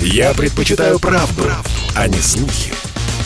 [0.00, 2.72] Я предпочитаю правду, правду, а не слухи.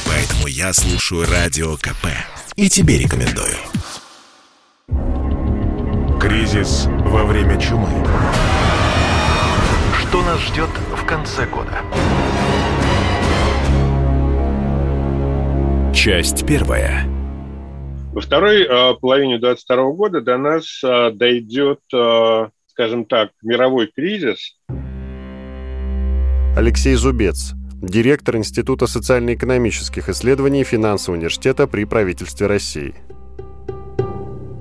[0.06, 2.08] Поэтому я слушаю Радио КП.
[2.56, 3.56] И тебе рекомендую.
[6.20, 7.88] Кризис во время чумы.
[10.00, 11.82] Что нас ждет в конце года?
[15.94, 17.06] Часть первая.
[18.12, 24.56] Во второй э, половине 2022 года до нас э, дойдет, э, скажем так, мировой кризис.
[26.56, 32.94] Алексей Зубец, директор Института социально-экономических исследований Финансового университета при правительстве России.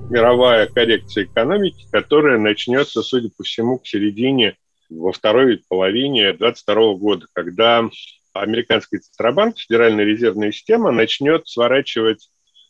[0.08, 4.56] Мировая коррекция экономики, которая начнется, судя по всему, к середине
[4.88, 7.88] во второй половине 2022 года, когда
[8.34, 12.28] американский Центробанк, Федеральная резервная система, начнет сворачивать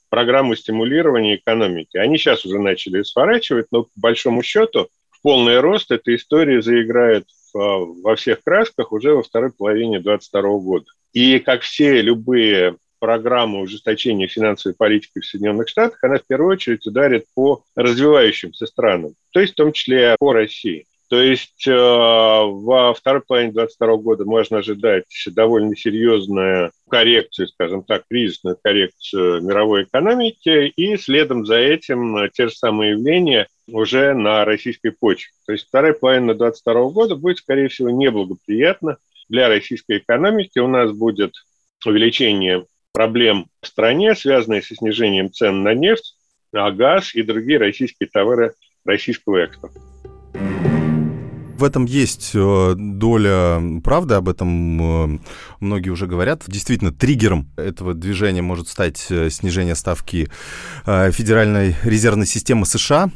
[0.08, 1.98] программу стимулирования экономики.
[1.98, 4.88] Они сейчас уже начали сворачивать, но по большому счету
[5.22, 10.86] полный рост эта история заиграет во всех красках уже во второй половине 2022 года.
[11.12, 16.86] И как все любые программы ужесточения финансовой политики в Соединенных Штатах, она в первую очередь
[16.86, 20.86] ударит по развивающимся странам, то есть в том числе по России.
[21.10, 28.04] То есть э, во второй половине 2022 года можно ожидать довольно серьезную коррекцию, скажем так,
[28.08, 34.90] кризисную коррекцию мировой экономики, и следом за этим те же самые явления уже на российской
[34.90, 35.32] почве.
[35.46, 40.60] То есть вторая половина 2022 года будет, скорее всего, неблагоприятна для российской экономики.
[40.60, 41.32] У нас будет
[41.84, 46.14] увеличение проблем в стране, связанные со снижением цен на нефть,
[46.52, 49.80] на газ и другие российские товары российского экспорта
[51.60, 55.18] в этом есть э, доля правды, об этом э,
[55.60, 56.42] многие уже говорят.
[56.46, 60.28] Действительно, триггером этого движения может стать э, снижение ставки
[60.86, 63.10] Федеральной резервной системы США.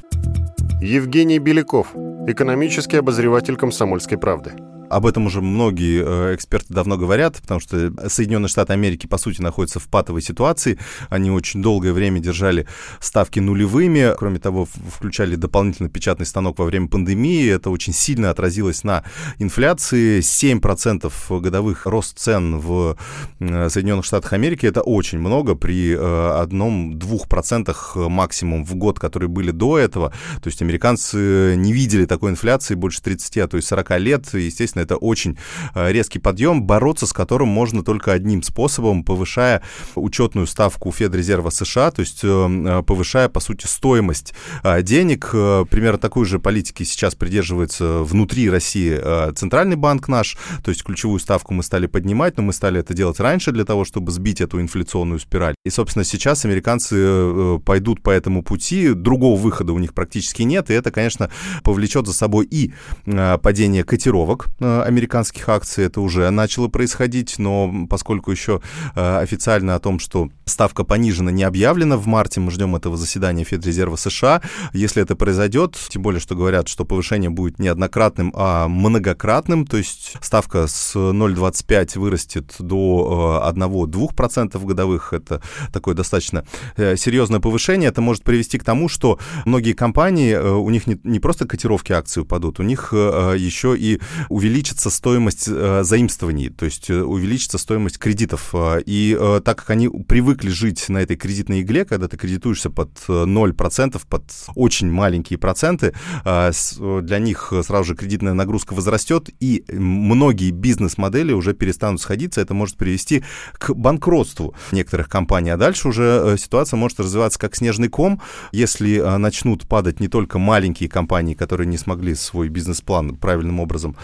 [0.82, 1.88] Евгений Беляков,
[2.26, 4.52] экономический обозреватель «Комсомольской правды».
[4.90, 9.40] Об этом уже многие э, эксперты давно говорят, потому что Соединенные Штаты Америки, по сути,
[9.40, 10.78] находятся в патовой ситуации.
[11.08, 12.66] Они очень долгое время держали
[13.00, 14.14] ставки нулевыми.
[14.16, 17.48] Кроме того, включали дополнительно печатный станок во время пандемии.
[17.48, 19.04] Это очень сильно отразилось на
[19.38, 20.20] инфляции.
[20.20, 22.96] 7% годовых рост цен в
[23.40, 29.28] э, Соединенных Штатах Америки— это очень много при э, одном-двух процентах максимум в год, которые
[29.28, 30.10] были до этого.
[30.42, 34.34] То есть американцы не видели такой инфляции больше 30, а то и 40 лет.
[34.34, 35.38] Естественно, это очень
[35.74, 39.62] э, резкий подъем, бороться с которым можно только одним способом, повышая
[39.94, 44.34] учетную ставку Федрезерва США, то есть э, э, повышая, по сути, стоимость
[44.82, 45.30] денег.
[45.30, 51.54] Примерно такой же политики сейчас придерживается внутри России Центральный банк наш, то есть ключевую ставку
[51.54, 55.20] мы стали поднимать, но мы стали это делать раньше для того, чтобы сбить эту инфляционную
[55.20, 55.54] спираль.
[55.64, 60.74] И, собственно, сейчас американцы пойдут по этому пути, другого выхода у них практически нет, и
[60.74, 61.30] это, конечно,
[61.62, 62.72] повлечет за собой и
[63.04, 68.60] падение котировок американских акций это уже начало происходить, но поскольку еще
[68.94, 73.44] э, официально о том, что ставка понижена, не объявлена в марте, мы ждем этого заседания
[73.44, 74.42] Федрезерва США.
[74.72, 79.76] Если это произойдет, тем более, что говорят, что повышение будет не однократным, а многократным, то
[79.76, 85.42] есть ставка с 0,25 вырастет до 1-2% э, годовых, это
[85.72, 86.44] такое достаточно
[86.76, 91.46] э, серьезное повышение, это может привести к тому, что многие компании, у них не просто
[91.46, 97.02] котировки акций упадут, у них еще и увеличится увеличится стоимость э, заимствований, то есть э,
[97.02, 98.50] увеличится стоимость кредитов.
[98.52, 102.90] Э, и так как они привыкли жить на этой кредитной игле, когда ты кредитуешься под
[103.08, 105.92] 0%, э, под очень маленькие проценты,
[106.24, 112.40] для них сразу же кредитная нагрузка возрастет, и многие бизнес-модели уже перестанут сходиться.
[112.40, 115.50] Это может привести к банкротству некоторых компаний.
[115.50, 118.20] А дальше уже ситуация может развиваться как снежный ком,
[118.52, 123.96] если начнут падать не только маленькие компании, которые не смогли свой бизнес-план правильным образом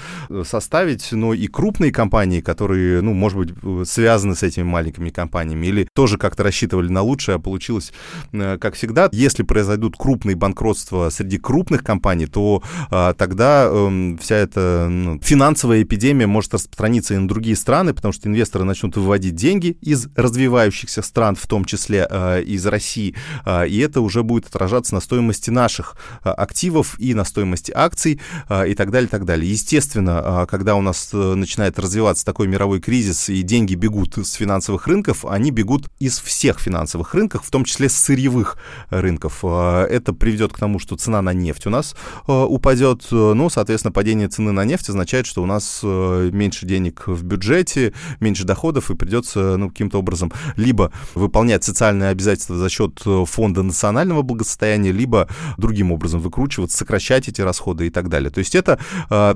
[0.45, 5.89] составить, но и крупные компании, которые, ну, может быть, связаны с этими маленькими компаниями, или
[5.95, 7.93] тоже как-то рассчитывали на лучшее, а получилось
[8.33, 9.09] э, как всегда.
[9.13, 15.83] Если произойдут крупные банкротства среди крупных компаний, то а, тогда э, вся эта ну, финансовая
[15.83, 21.03] эпидемия может распространиться и на другие страны, потому что инвесторы начнут выводить деньги из развивающихся
[21.03, 23.15] стран, в том числе э, из России,
[23.45, 28.21] э, и это уже будет отражаться на стоимости наших э, активов и на стоимости акций
[28.67, 29.51] и так далее, и так далее.
[29.51, 34.33] Естественно, а когда у нас э, начинает развиваться такой мировой кризис и деньги бегут с
[34.33, 38.57] финансовых рынков, они бегут из всех финансовых рынков, в том числе с сырьевых
[38.91, 39.41] рынков.
[39.43, 41.95] А, это приведет к тому, что цена на нефть у нас
[42.27, 43.07] э, упадет.
[43.11, 47.93] Ну, соответственно, падение цены на нефть означает, что у нас э, меньше денег в бюджете,
[48.21, 54.23] меньше доходов, и придется ну, каким-то образом либо выполнять социальные обязательства за счет фонда национального
[54.23, 58.31] благосостояния, либо другим образом выкручиваться, сокращать эти расходы и так далее.
[58.31, 58.79] То есть это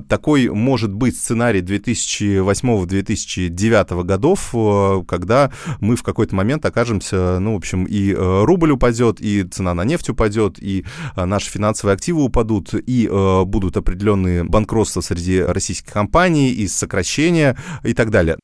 [0.07, 5.49] такой может может быть сценарий 2008-2009 годов, э, когда
[5.79, 9.83] мы в какой-то момент окажемся, ну, в общем, и э, рубль упадет, и цена на
[9.83, 10.85] нефть упадет, и
[11.15, 13.09] наши финансовые активы упадут, и
[13.45, 18.37] будут определенные банкротства среди российских компаний, и сокращения, и так далее.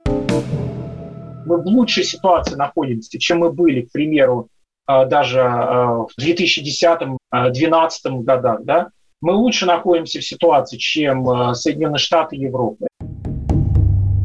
[1.46, 4.48] Мы в лучшей ситуации находимся, чем мы были, к примеру,
[4.88, 8.90] даже в 2010-2012 годах, да,
[9.22, 12.88] мы лучше находимся в ситуации, чем э, Соединенные Штаты и Европы.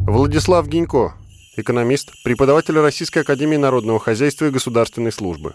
[0.07, 1.13] Владислав Гинько,
[1.55, 5.53] экономист, преподаватель Российской Академии Народного Хозяйства и Государственной Службы.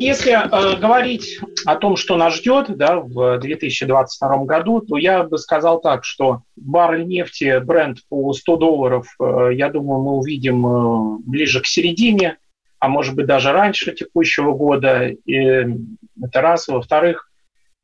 [0.00, 5.36] Если э, говорить о том, что нас ждет да, в 2022 году, то я бы
[5.38, 11.18] сказал так, что баррель нефти, бренд по 100 долларов, э, я думаю, мы увидим э,
[11.26, 12.38] ближе к середине,
[12.78, 15.08] а может быть даже раньше текущего года.
[15.08, 16.68] И это раз.
[16.68, 17.28] Во-вторых,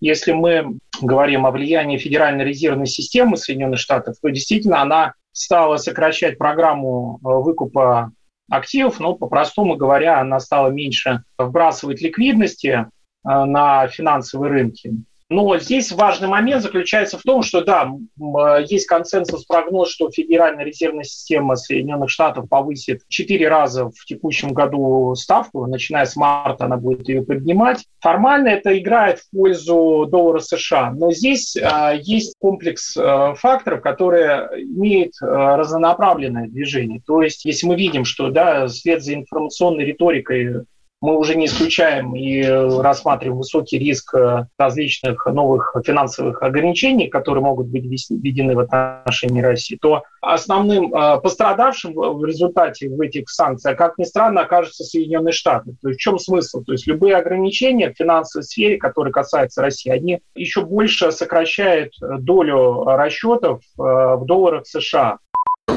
[0.05, 6.37] если мы говорим о влиянии Федеральной резервной системы Соединенных Штатов, то действительно она стала сокращать
[6.37, 8.13] программу э, выкупа
[8.51, 12.85] активов, но по-простому говоря, она стала меньше вбрасывать ликвидности э,
[13.25, 14.93] на финансовые рынки.
[15.31, 20.65] Но здесь важный момент заключается в том, что да, э, есть консенсус прогноз, что Федеральная
[20.65, 26.77] резервная система Соединенных Штатов повысит четыре раза в текущем году ставку, начиная с марта она
[26.77, 27.87] будет ее поднимать.
[28.01, 34.49] Формально это играет в пользу доллара США, но здесь э, есть комплекс э, факторов, которые
[34.63, 37.01] имеют э, разнонаправленное движение.
[37.07, 40.65] То есть если мы видим, что да, вслед за информационной риторикой
[41.05, 47.67] мы уже не исключаем и рассматриваем высокий риск э, различных новых финансовых ограничений, которые могут
[47.67, 54.05] быть введены в отношении России, то основным э, пострадавшим в результате этих санкциях, как ни
[54.05, 55.77] странно, окажутся Соединенные Штаты.
[55.83, 56.63] То есть в чем смысл?
[56.65, 62.85] То есть любые ограничения в финансовой сфере, которые касаются России, они еще больше сокращают долю
[62.85, 65.19] расчетов э, в долларах США.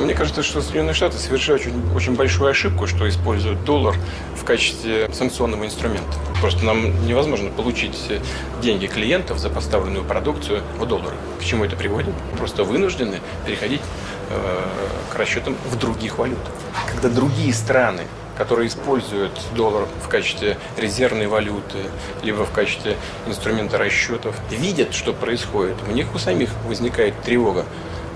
[0.07, 3.93] Мне кажется, что Соединенные Штаты совершают очень, очень большую ошибку, что используют доллар
[4.37, 6.13] в качестве санкционного инструмента.
[6.39, 7.97] Просто нам невозможно получить
[8.61, 11.17] деньги клиентов за поставленную продукцию в доллары.
[11.41, 12.13] К чему это приводит?
[12.37, 13.81] Просто вынуждены переходить
[14.29, 14.61] э,
[15.11, 16.53] к расчетам в других валютах.
[16.89, 18.03] Когда другие страны
[18.37, 21.79] которые используют доллар в качестве резервной валюты,
[22.21, 22.95] либо в качестве
[23.25, 25.75] инструмента расчетов, видят, что происходит.
[25.89, 27.65] У них у самих возникает тревога.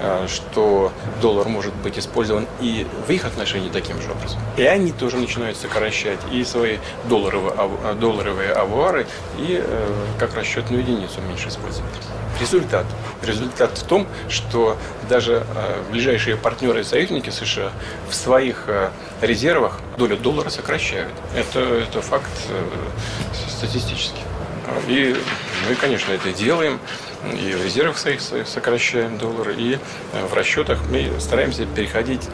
[0.04, 4.40] Э, что доллар может быть использован и в их отношении таким же образом.
[4.58, 9.06] И они тоже начинают сокращать и свои долларовые, э, долларовые авуары,
[9.38, 11.92] и э, как расчетную единицу меньше использовать.
[12.40, 12.88] Результат.
[13.22, 14.76] Результат в том, что
[15.08, 15.46] даже
[15.92, 17.72] ближайшие партнеры и союзники США
[18.10, 18.68] в своих
[19.22, 21.12] резервах долю доллара сокращают.
[21.36, 22.32] Это, это факт
[23.48, 24.24] статистический.
[24.88, 25.16] И
[25.70, 26.80] мы, конечно, это делаем
[27.26, 32.28] и в резервах своих сокращаем доллары, и э, в расчетах мы стараемся переходить.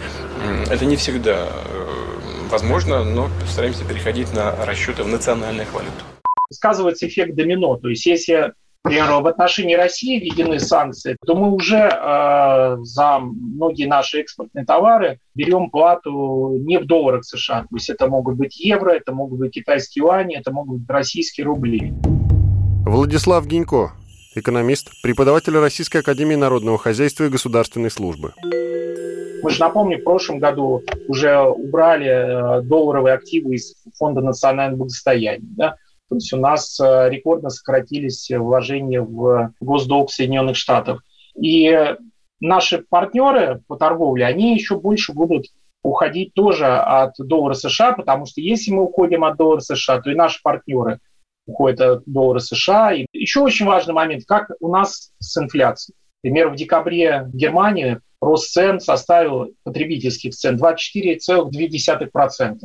[0.69, 2.07] Это не всегда э,
[2.49, 6.05] возможно, но стараемся переходить на расчеты в национальных валютах.
[6.51, 7.75] Сказывается эффект домино.
[7.77, 8.53] То есть если
[8.87, 15.19] например, в отношении России введены санкции, то мы уже э, за многие наши экспортные товары
[15.35, 17.61] берем плату не в долларах США.
[17.61, 21.45] То есть это могут быть евро, это могут быть китайские юани, это могут быть российские
[21.45, 21.93] рубли.
[22.85, 23.91] Владислав Гинько,
[24.37, 28.33] экономист, преподаватель Российской Академии Народного Хозяйства и Государственной Службы.
[29.43, 35.47] Мы же, напомню, в прошлом году уже убрали э, долларовые активы из Фонда национального благосостояния.
[35.55, 35.75] Да?
[36.09, 41.01] То есть у нас э, рекордно сократились вложения в госдолг Соединенных Штатов.
[41.35, 41.95] И
[42.39, 45.47] наши партнеры по торговле, они еще больше будут
[45.83, 50.15] уходить тоже от доллара США, потому что если мы уходим от доллара США, то и
[50.15, 50.99] наши партнеры
[51.47, 52.93] уходят от доллара США.
[52.93, 55.95] И еще очень важный момент, как у нас с инфляцией.
[56.23, 62.57] Например, в декабре в Германии рост цен составил потребительских цен 24,2%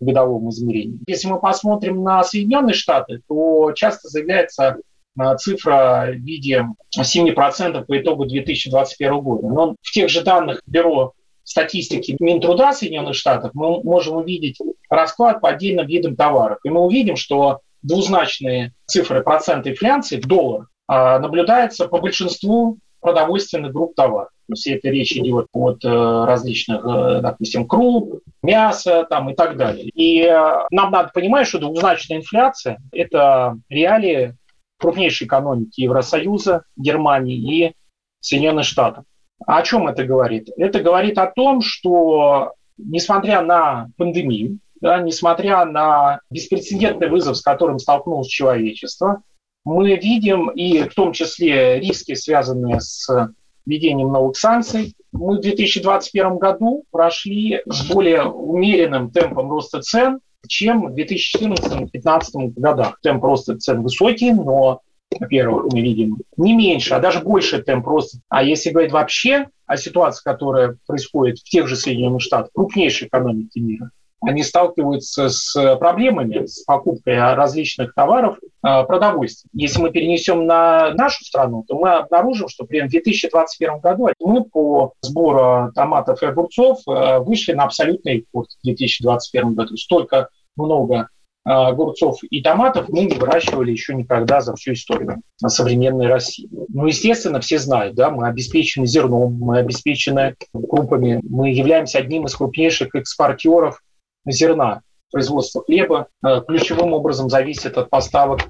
[0.00, 0.98] в годовом измерении.
[1.06, 4.78] Если мы посмотрим на Соединенные Штаты, то часто заявляется
[5.18, 6.66] э, цифра в виде
[6.98, 9.48] 7% по итогу 2021 года.
[9.48, 11.12] Но в тех же данных Бюро
[11.44, 16.58] статистики Минтруда Соединенных Штатов мы можем увидеть расклад по отдельным видам товаров.
[16.64, 23.72] И мы увидим, что двузначные цифры процента инфляции в долларах а, наблюдается по большинству продовольственных
[23.72, 24.30] групп товаров.
[24.46, 29.56] То есть это речь идет от э, различных, э, допустим, круп, мяса там, и так
[29.56, 29.88] далее.
[29.88, 34.36] И э, нам надо понимать, что двузначная инфляция– это реалии
[34.78, 37.72] крупнейшей экономики Евросоюза, Германии и
[38.20, 39.04] Соединенных Штатов.
[39.46, 40.48] О чем это говорит?
[40.56, 47.78] Это говорит о том, что несмотря на пандемию, да, несмотря на беспрецедентный вызов, с которым
[47.78, 49.22] столкнулось человечество,
[49.64, 53.08] мы видим и в том числе риски, связанные с
[53.66, 54.94] введением новых санкций.
[55.12, 62.98] Мы в 2021 году прошли с более умеренным темпом роста цен, чем в 2014-2015 годах.
[63.02, 64.80] Темп роста цен высокий, но
[65.18, 68.18] во-первых, мы видим не меньше, а даже больше темп роста.
[68.28, 73.58] А если говорить вообще о ситуации, которая происходит в тех же Соединенных Штатах, крупнейшей экономики
[73.58, 73.90] мира,
[74.26, 79.50] они сталкиваются с проблемами с покупкой различных товаров а, продовольствия.
[79.52, 84.44] Если мы перенесем на нашу страну, то мы обнаружим, что при в 2021 году мы
[84.44, 89.76] по сбору томатов и огурцов а, вышли на абсолютный рекорд в 2021 году.
[89.76, 91.08] Столько много
[91.44, 96.48] а, огурцов и томатов мы не выращивали еще никогда за всю историю современной России.
[96.68, 102.34] Ну, естественно, все знают, да, мы обеспечены зерном, мы обеспечены крупами, мы являемся одним из
[102.34, 103.80] крупнейших экспортеров
[104.26, 104.82] зерна.
[105.10, 108.40] Производство хлеба а, ключевым образом зависит от поставок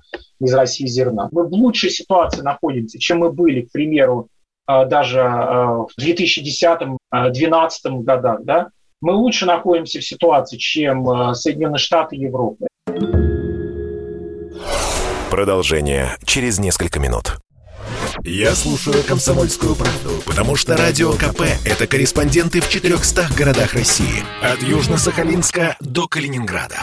[0.41, 1.29] из России зерна.
[1.31, 4.29] Мы в лучшей ситуации находимся, чем мы были, к примеру,
[4.67, 8.41] а, даже в 2010-2012 годах.
[8.45, 8.69] Да?
[9.01, 12.67] Мы лучше находимся в ситуации, чем Соединенные Штаты и Европы.
[15.31, 17.37] Продолжение через несколько минут.
[18.23, 24.23] Я слушаю «Комсомольскую правду», потому что «Радио КП»— это корреспонденты в 400 городах России.
[24.41, 26.77] От Южно-Сахалинска до Калининграда.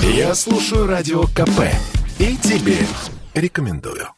[0.00, 1.70] Я слушаю «Радио КП»
[2.18, 2.78] и тебе
[3.34, 4.08] рекомендую.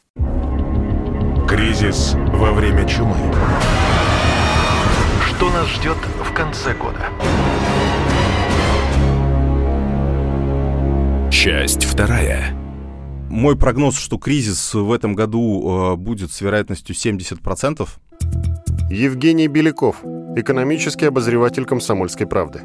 [1.47, 3.17] Кризис во время чумы.
[5.29, 7.11] Что нас ждет в конце года?
[11.31, 12.54] Часть вторая.
[13.35, 17.89] Мой прогноз, что кризис в этом году э, будет с вероятностью 70%.
[18.89, 20.05] Евгений Беляков,
[20.37, 22.61] экономический обозреватель «Комсомольской правды»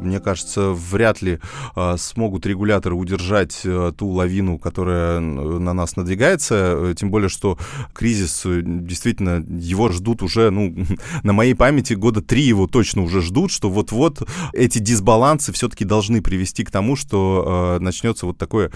[0.00, 1.38] мне кажется, вряд ли
[1.76, 7.58] э, смогут регуляторы удержать э, ту лавину, которая на нас надвигается, э, тем более, что
[7.92, 10.74] кризис, э, действительно, его ждут уже, ну,
[11.22, 16.22] на моей памяти года три его точно уже ждут, что вот-вот эти дисбалансы все-таки должны
[16.22, 18.70] привести к тому, что э, начнется вот такое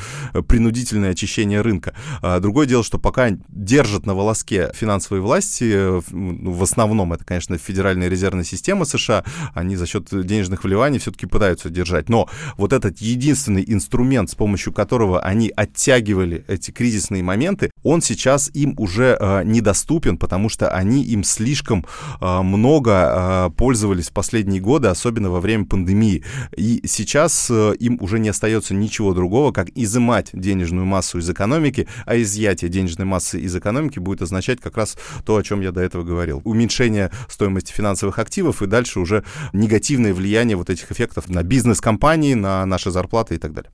[0.48, 1.94] принудительное очищение рынка.
[2.22, 7.58] А другое дело, что пока держат на волоске финансовые власти, э, в основном это, конечно,
[7.58, 12.08] Федеральная резервная система США, они за счет денежных вливаний все все-таки пытаются держать.
[12.08, 18.50] Но вот этот единственный инструмент, с помощью которого они оттягивали эти кризисные моменты, он сейчас
[18.54, 21.86] им уже э, недоступен, потому что они им слишком
[22.20, 26.24] э, много э, пользовались в последние годы, особенно во время пандемии.
[26.56, 31.86] И сейчас э, им уже не остается ничего другого, как изымать денежную массу из экономики,
[32.06, 35.80] а изъятие денежной массы из экономики будет означать как раз то, о чем я до
[35.80, 36.40] этого говорил.
[36.44, 42.34] Уменьшение стоимости финансовых активов и дальше уже негативное влияние вот этих эффектов эффектов на бизнес-компании,
[42.34, 43.70] на наши зарплаты и так далее.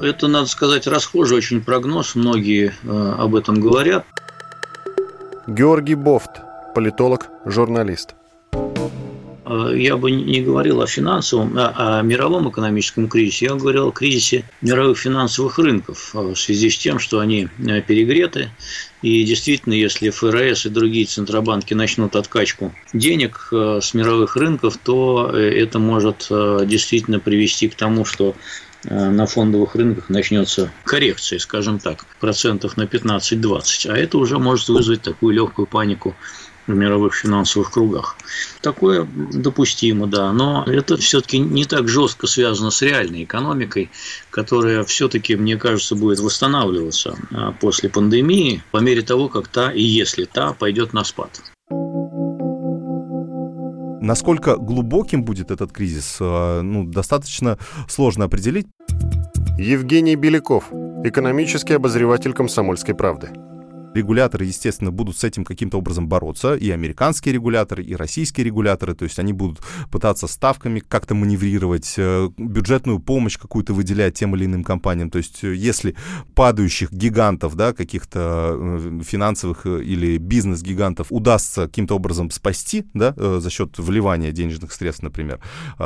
[0.00, 4.04] Это, надо сказать, расхожий очень прогноз, многие э, об этом говорят.
[5.46, 6.40] Георгий Бофт,
[6.74, 8.14] политолог, журналист.
[9.50, 13.92] Э, я бы не говорил о финансовом, а о мировом экономическом кризисе, я говорил о
[13.92, 18.50] кризисе мировых финансовых рынков э, в связи с тем, что они э, перегреты.
[19.02, 25.78] И действительно, если ФРС и другие центробанки начнут откачку денег с мировых рынков, то это
[25.78, 28.36] может действительно привести к тому, что
[28.84, 33.88] на фондовых рынках начнется коррекция, скажем так, процентов на 15-20.
[33.88, 36.14] А это уже может вызвать такую легкую панику
[36.72, 38.16] в мировых финансовых кругах.
[38.60, 43.90] Такое допустимо, да, но это все-таки не так жестко связано с реальной экономикой,
[44.30, 49.82] которая все-таки, мне кажется, будет восстанавливаться а, после пандемии по мере того, как та и
[49.82, 51.40] если та пойдет на спад.
[54.02, 57.58] Насколько глубоким будет этот кризис, а, ну, достаточно
[57.88, 58.66] сложно определить.
[59.58, 60.64] Евгений Беляков,
[61.04, 63.30] экономический обозреватель «Комсомольской правды».
[63.94, 69.04] Регуляторы, естественно, будут с этим каким-то образом бороться, и американские регуляторы, и российские регуляторы, то
[69.04, 74.62] есть они будут пытаться ставками как-то маневрировать, э, бюджетную помощь какую-то выделять тем или иным
[74.62, 75.10] компаниям.
[75.10, 75.96] То есть э, если
[76.36, 83.76] падающих гигантов, да, каких-то э, финансовых или бизнес-гигантов удастся каким-то образом спасти, да, за счет
[83.78, 85.40] вливания денежных средств, например,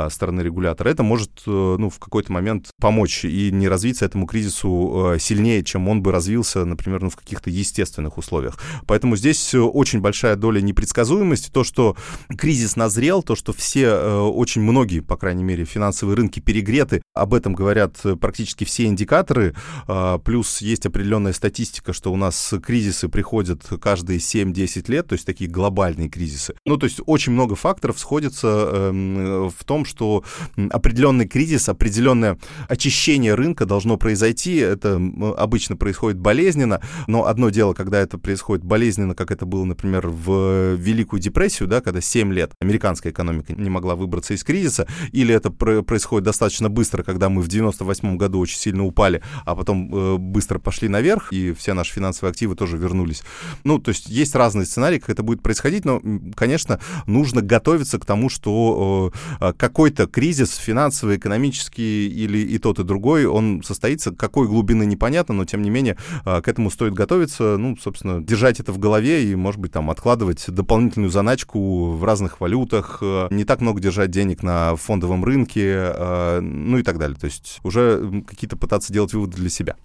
[0.09, 5.63] стороны регулятора, это может, ну, в какой-то момент помочь и не развиться этому кризису сильнее,
[5.63, 8.57] чем он бы развился, например, ну, в каких-то естественных естественных условиях.
[8.85, 11.49] Поэтому здесь э, очень большая доля непредсказуемости.
[11.49, 11.95] То, что
[12.37, 17.33] кризис назрел, то, что все, э, очень многие, по крайней мере, финансовые рынки перегреты, об
[17.33, 19.55] этом говорят э, практически все индикаторы.
[19.87, 25.25] А, плюс есть определенная статистика, что у нас кризисы приходят каждые 7-10 лет, то есть
[25.25, 26.55] такие глобальные кризисы.
[26.65, 30.23] Ну, то есть очень много факторов сходится эм, в том, что
[30.69, 32.37] определенный кризис, определенное
[32.67, 34.57] очищение рынка должно произойти.
[34.57, 35.01] Это
[35.37, 40.07] обычно происходит болезненно, но одно дело, когда когда это происходит болезненно, как это было, например,
[40.07, 45.35] в Великую депрессию, да, когда 7 лет американская экономика не могла выбраться из кризиса, или
[45.35, 50.17] это происходит достаточно быстро, когда мы в 98 году очень сильно упали, а потом э,
[50.17, 53.21] быстро пошли наверх, и все наши финансовые активы тоже вернулись.
[53.63, 56.01] Ну, то есть есть разные сценарии, как это будет происходить, но,
[56.35, 62.83] конечно, нужно готовиться к тому, что э, какой-то кризис финансовый, экономический или и тот, и
[62.83, 67.57] другой, он состоится, какой глубины непонятно, но, тем не менее, э, к этому стоит готовиться,
[67.57, 72.39] ну, собственно, держать это в голове и, может быть, там, откладывать дополнительную заначку в разных
[72.39, 77.17] валютах, э, не так много держать денег на фондовом рынке, э, ну и так далее.
[77.17, 79.75] То есть уже какие-то пытаться делать выводы для себя.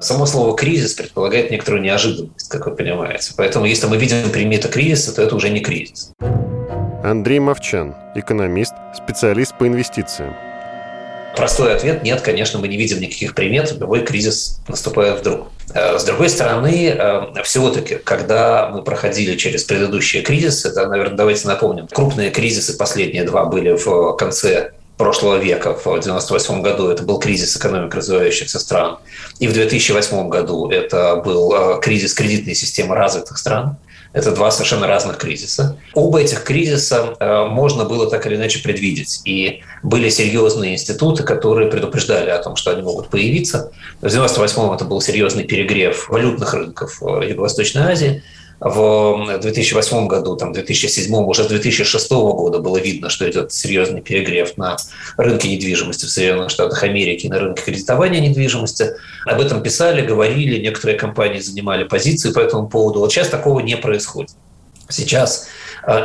[0.00, 3.34] Само слово «кризис» предполагает некоторую неожиданность, как вы понимаете.
[3.36, 6.12] Поэтому если мы видим приметы кризиса, то это уже не кризис.
[7.04, 10.49] Андрей Мовчан, экономист, специалист по инвестициям.
[11.40, 15.48] Простой ответ– нет, конечно, мы не видим никаких примет, любой кризис наступает вдруг.
[15.72, 21.48] Э, с другой стороны, э, всего-таки, когда мы проходили через предыдущие кризисы, это, наверное, давайте
[21.48, 27.18] напомним, крупные кризисы последние два были в конце прошлого века, в 1998 году это был
[27.18, 28.98] кризис экономик развивающихся стран,
[29.38, 33.78] и в 2008 году это был э, кризис кредитной системы развитых стран.
[34.12, 35.78] Это два совершенно разных кризиса.
[35.94, 39.20] Оба этих кризиса э, можно было так или иначе предвидеть.
[39.24, 43.70] И были серьезные институты, которые предупреждали о том, что они могут появиться.
[44.00, 48.22] В 1998 это был серьезный перегрев валютных рынков в Юго-Восточной Азии
[48.60, 54.58] в 2008 году, там, 2007, уже с 2006 года было видно, что идет серьезный перегрев
[54.58, 54.76] на
[55.16, 58.90] рынке недвижимости в Соединенных Штатах Америки, на рынке кредитования недвижимости.
[59.24, 63.00] Об этом писали, говорили, некоторые компании занимали позиции по этому поводу.
[63.00, 64.32] Вот сейчас такого не происходит.
[64.90, 65.46] Сейчас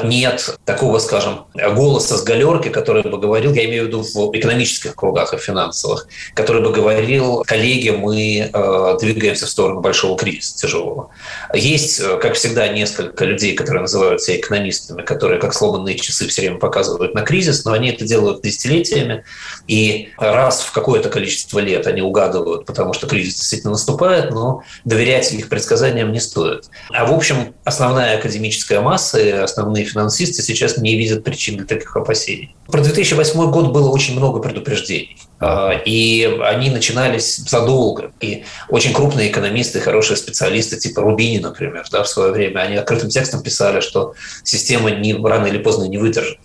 [0.03, 4.95] нет такого, скажем, голоса с галерки, который бы говорил, я имею в виду в экономических
[4.95, 11.09] кругах и финансовых, который бы говорил, коллеги, мы э, двигаемся в сторону большого кризиса тяжелого.
[11.53, 16.41] Есть, э, как всегда, несколько людей, которые называют себя экономистами, которые как сломанные часы все
[16.41, 19.23] время показывают на кризис, но они это делают десятилетиями,
[19.67, 25.31] и раз в какое-то количество лет они угадывают, потому что кризис действительно наступает, но доверять
[25.33, 26.65] их предсказаниям не стоит.
[26.91, 29.31] А в общем, основная академическая масса и
[29.65, 32.55] основные финансисты сейчас не видят причин для таких опасений.
[32.67, 35.17] Про 2008 год было очень много предупреждений.
[35.39, 38.11] А, и они начинались задолго.
[38.21, 43.09] И очень крупные экономисты, хорошие специалисты, типа Рубини, например, да, в свое время, они открытым
[43.09, 46.37] текстом писали, что система не, рано или поздно не выдержит.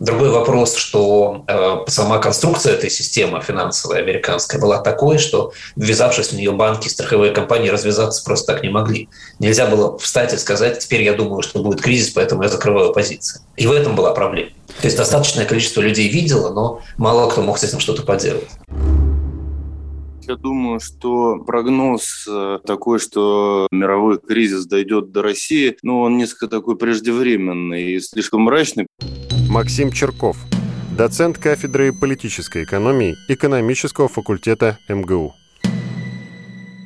[0.00, 6.32] Другой вопрос, что э, сама конструкция этой системы финансовой американской была такой, что ввязавшись в
[6.32, 9.08] нее банки, страховые компании развязаться просто так не могли.
[9.38, 13.40] Нельзя было встать и сказать, теперь я думаю, что будет кризис, поэтому я закрываю позиции.
[13.56, 14.50] И в этом была проблема.
[14.80, 18.48] То есть достаточное количество людей видело, но мало кто мог с этим что-то поделать.
[20.26, 26.48] Я думаю, что прогноз э, такой, что мировой кризис дойдет до России, ну, он несколько
[26.48, 28.86] такой преждевременный и слишком мрачный.
[29.54, 30.36] Максим Черков,
[30.98, 35.32] доцент кафедры политической экономии экономического факультета МГУ.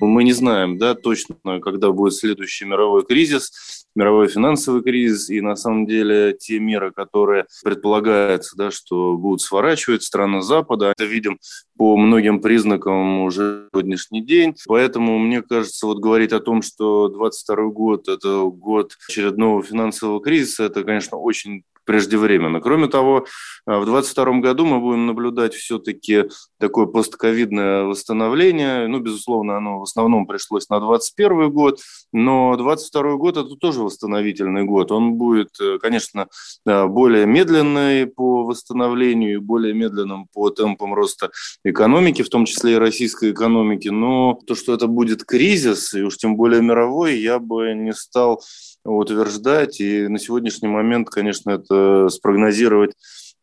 [0.02, 5.56] Мы не знаем да, точно, когда будет следующий мировой кризис, мировой финансовый кризис, и на
[5.56, 11.38] самом деле те меры, которые предполагаются, да, что будут сворачивать страны Запада, это видим
[11.78, 14.54] по многим признакам уже сегодняшний день.
[14.66, 20.64] Поэтому, мне кажется, вот говорить о том, что 22 год– это год очередного финансового кризиса,
[20.64, 22.60] это, конечно, очень преждевременно.
[22.60, 23.24] Кроме того,
[23.66, 26.24] э, в 2022 году мы будем наблюдать все-таки
[26.60, 28.86] такое постковидное восстановление.
[28.88, 31.80] Ну, безусловно, оно в основном пришлось на 2021 год,
[32.12, 34.92] но 2022 год– это тоже восстановительный год.
[34.92, 36.26] Он будет, э, конечно,
[36.66, 41.30] более медленный по восстановлению и более медленным по темпам роста
[41.64, 43.88] экономики, в том числе и российской экономики.
[43.88, 48.42] Но то, что это будет кризис, и уж тем более мировой, я бы не стал
[48.88, 49.80] утверждать.
[49.80, 52.92] И на сегодняшний момент, конечно, это спрогнозировать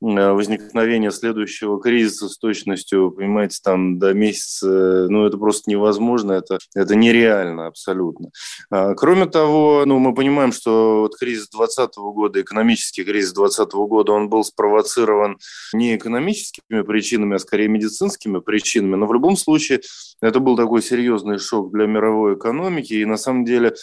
[0.02, 6.96] возникновения следующего кризиса с точностью, понимаете, там до месяца, ну, это просто невозможно, это, это
[6.96, 8.30] нереально абсолютно.
[8.70, 14.12] А, кроме того, ну, мы понимаем, что вот кризис 2020 года, экономический кризис 2020 года,
[14.12, 15.38] он был спровоцирован
[15.74, 19.82] не экономическими причинами, а скорее медицинскими причинами, но в любом случае
[20.22, 23.74] это был такой серьезный шок для мировой экономики, и на самом деле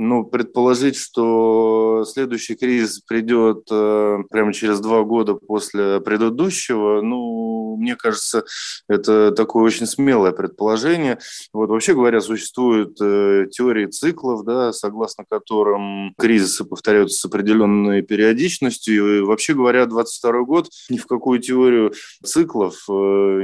[0.00, 7.76] ну, предположить, что следующий кризис придет э, прямо через два года после после предыдущего, ну,
[7.76, 8.44] мне кажется,
[8.88, 11.18] это такое очень смелое предположение.
[11.52, 19.18] Вот вообще говоря, существуют э, теории циклов, да, согласно которым кризисы повторяются с определенной периодичностью.
[19.18, 21.92] И вообще говоря, 22 год ни в какую теорию
[22.24, 22.92] циклов э,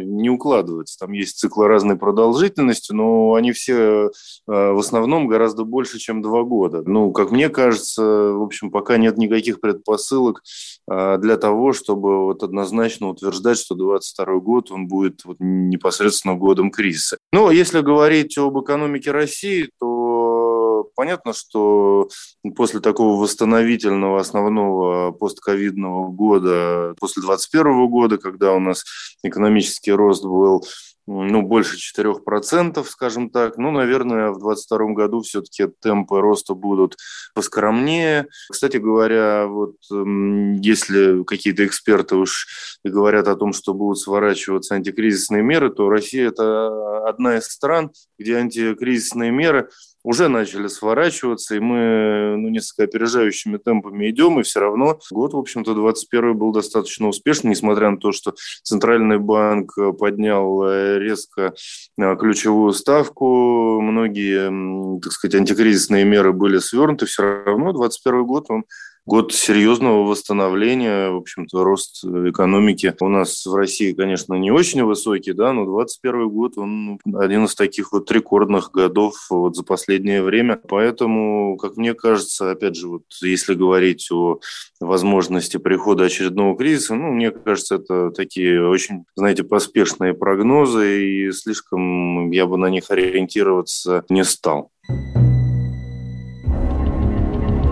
[0.05, 0.98] не укладывается.
[0.98, 4.09] Там есть циклы разной продолжительности, но они все э,
[4.46, 6.83] в основном гораздо больше, чем два года.
[6.87, 10.42] Ну, как мне кажется, в общем, пока нет никаких предпосылок
[10.90, 16.71] э, для того, чтобы вот однозначно утверждать, что 22 год он будет вот непосредственно годом
[16.71, 17.19] кризиса.
[17.33, 22.09] Но если говорить об экономике России, то понятно, что
[22.57, 28.85] после такого восстановительного основного постковидного года, после 2021 года, когда у нас
[29.23, 30.64] экономический рост был
[31.07, 33.59] ну, больше 4%, скажем так.
[33.59, 36.97] Ну, наверное, в 2022 году все-таки темпы роста будут
[37.35, 38.27] поскромнее.
[38.51, 42.47] Кстати говоря, вот если какие-то эксперты уж
[42.85, 48.37] говорят о том, что будут сворачиваться антикризисные меры, то Россия– это одна из стран, где
[48.37, 49.69] антикризисные меры
[50.07, 55.37] уже начали сворачиваться, и мы ну, несколько опережающими темпами идем, и все равно год, в
[55.37, 61.55] общем-то, 21 был достаточно успешный, несмотря на то, что Центральный банк поднял э, резко
[61.99, 68.64] э, ключевую ставку, многие, так сказать, антикризисные меры были свернуты, все равно 21 год он
[69.07, 75.33] год серьезного восстановления, в общем-то, рост экономики у нас в России, конечно, не очень высокий,
[75.33, 80.61] да, но 21 год, он один из таких вот рекордных годов вот за последнее время.
[80.69, 84.40] Поэтому, как мне кажется, опять же, вот если говорить о
[84.81, 92.31] возможности прихода очередного кризиса, ну, мне кажется, это такие очень, знаете, поспешные прогнозы, и слишком
[92.33, 94.73] я бы на них ориентироваться не стал.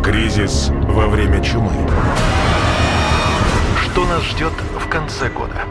[0.05, 1.73] Кризис во время чумы.
[3.83, 5.63] Что нас ждет в конце года?